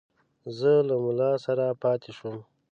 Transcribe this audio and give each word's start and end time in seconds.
زه 0.57 0.71
له 0.87 0.95
مُلا 1.03 1.31
سره 1.45 1.65
پاته 1.81 2.09
شوم. 2.17 2.37